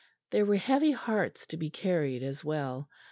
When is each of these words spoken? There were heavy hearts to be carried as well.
There 0.31 0.47
were 0.47 0.55
heavy 0.55 0.89
hearts 0.93 1.45
to 1.45 1.57
be 1.57 1.69
carried 1.69 2.23
as 2.23 2.43
well. 2.43 2.89